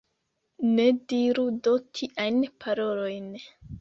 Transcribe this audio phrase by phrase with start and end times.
[0.77, 3.29] Ne diru do tiajn parolojn!